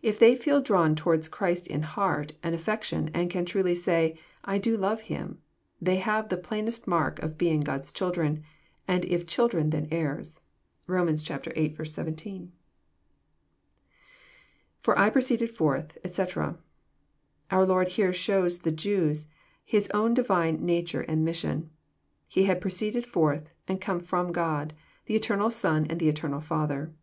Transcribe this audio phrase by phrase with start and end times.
[0.00, 4.58] If they feel drawn towards Christ in heart and affection, and can truly say ''I
[4.58, 5.42] do love Him,
[5.78, 8.42] they have the plainest mark of being God's children,
[8.88, 10.40] and" if children then heirs."
[10.86, 11.08] (Rom.
[11.14, 11.74] viii.
[11.84, 12.52] 17.)
[14.82, 16.54] IFor I proceeded forthy ete."]
[17.50, 19.28] Our Lord here shows the Jews
[19.66, 21.68] His own divine nature and mission.
[22.26, 24.72] He had proceeded forth, and come from God—
[25.04, 26.94] the eternal Son from the eternal Father.